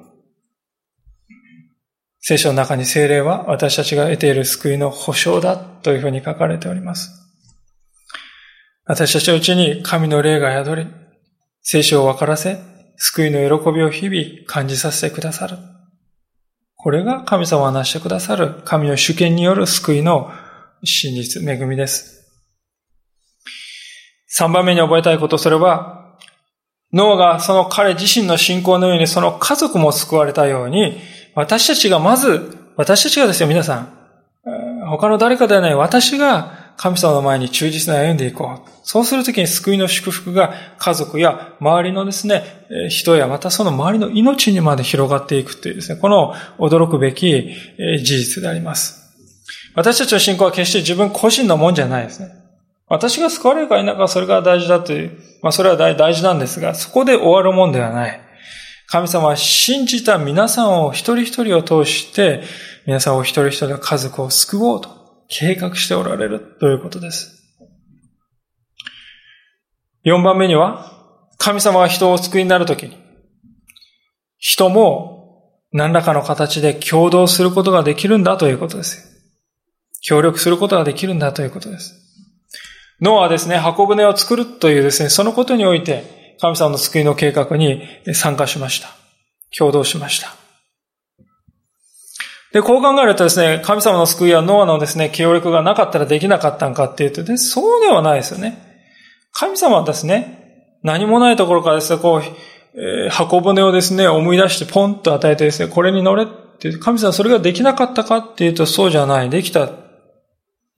[2.19, 7.09] 聖書の中に精霊は私たちが得ている救いの保証だというふうに書かれております。
[8.85, 10.87] 私たちのうちに神の霊が宿り、
[11.61, 12.59] 聖書を分からせ、
[12.95, 15.57] 救いの喜びを日々感じさせてくださる。
[16.75, 20.31] これが神様がなしてくださる神の主権による救いの
[20.83, 22.21] 真実、恵みです。
[24.27, 26.17] 三番目に覚えたいこと、それは、
[26.93, 30.99] 脳がその彼自身の信仰のようにその家族も救われたように、
[31.35, 33.97] 私たちがまず、私たちがですよ、皆さん、
[34.89, 38.69] 他の誰かではない私が神様の前に忠実に歩んでいこう。
[38.83, 42.43] そうするときに救いの祝福が家族や周りのですね、
[42.89, 47.53] 人やまたその周りの命にまで広がっていくというですね、この驚くべき
[48.03, 49.00] 事実であります。
[49.75, 52.29] 私たちの信仰は決して自分個人のもんじゃないですね。
[52.87, 58.21] 私が救われるか否かそれが大事だという、まあそれは大事なんですが、そこで終わるもんではない。
[58.87, 62.43] 神様は信じた皆さんを一人一人を通して、
[62.85, 64.89] 皆さんを一人一人の家族を救おうと
[65.29, 67.41] 計画しておられるということです。
[70.03, 70.91] 四番目には、
[71.37, 72.97] 神様が人を救いになるときに、
[74.37, 79.10] 人も何らかの形で共同することができるんだということです。
[80.01, 81.95] 協力することができるんだということです。
[83.01, 87.83] ノアはですね、箱舟を作るというですね、そのことにおいて、神様の救いの計画に
[88.13, 88.89] 参加しました。
[89.55, 90.35] 共同しました。
[92.53, 98.57] で、こう考えるとですね、神様の救いはノアのですね、協力がなかったらできなかったんかっていうと、ね、そうではないですよね。
[99.31, 102.21] 神様はですね、何もないところからですね、こう、
[102.73, 106.27] えー、箱舟をですね、思い出してポンと与えてですね、これに乗れっ
[106.59, 109.29] て、神様それができなかったかっていうとそうじゃない。
[109.29, 109.69] できた。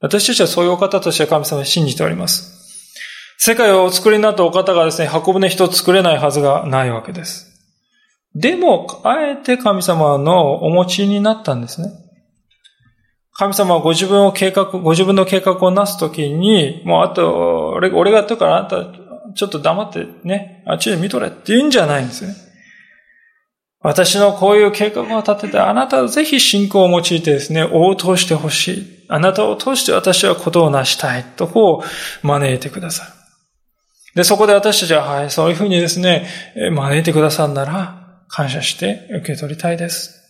[0.03, 2.51] 私たちはそういうお方として神様を信じております。
[3.37, 7.53] 世界をお作りになったお方がですね、箱舟一つ作れないはずがないわけです。
[8.35, 11.87] でも、あえて神様のお持ちになったんですね。
[13.31, 18.83] 神様はご自分を計画、ご自分の計画をなすときに、もうあと、俺がやってるからあんた、
[19.35, 22.35] ちょっと黙ってね、あっちで見とれって言うんじゃないんですね。
[23.83, 29.05] 私のこういう計画を立てて、あなたはぜひ信仰を用いてですね、応答してほしい。
[29.09, 31.23] あなたを通して私はことを成したい。
[31.23, 31.83] とこ
[32.23, 33.11] う招いてくださる。
[34.15, 36.27] で、そこで私たちは、はい、そういうふうにですね、
[36.71, 40.21] 招いてくださるなら、感謝して受け取りたいです。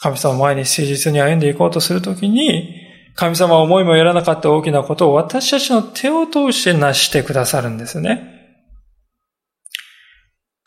[0.00, 2.80] 神様前に誠実に歩んでいこうとするときに、
[3.14, 8.33] 神様は思いもやらなかった大きなことを私たちの手を通して成してくださるんですね。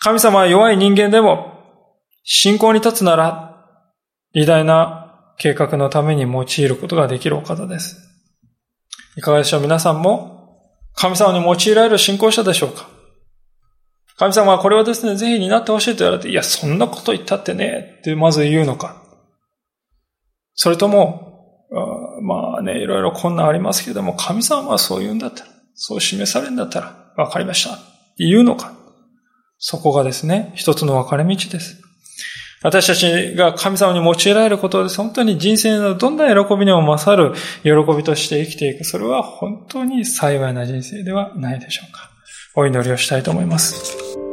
[0.08, 1.66] 神様は弱い人間でも
[2.24, 3.58] 信仰に立つなら
[4.32, 7.98] 偉大な計画のために用いることができるお方です。
[9.18, 10.62] いかがでしょう皆さんも
[10.94, 12.88] 神様に用いられる信仰者でしょうか？
[14.16, 19.04] 神様はこれをですね、ぜひになってほしいと言われて、いや、そんなこと言ったってね、ってまず言うのか。
[20.54, 21.68] それとも、
[22.22, 27.76] まあね、いろいろ困難ありますけれども、神様はそう言うんだったら、そう示されるんだったら、わかりました。
[27.76, 28.72] って言うのか。
[29.60, 31.82] そこがですね、一つの分かれ道です。
[32.64, 34.98] 私たちが神様に用いられることです。
[34.98, 38.84] 本当に人生のどんな喜びにも勝る喜びとして生きていく。
[38.84, 42.10] それは本当に幸いな人生ではないでしょうか。
[42.56, 44.27] お祈りをしたいと思います。